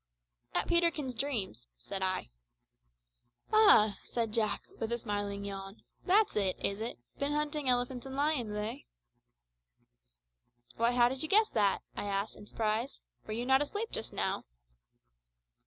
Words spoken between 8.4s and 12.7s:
eh?" "Why, how did you guess that?" I asked, in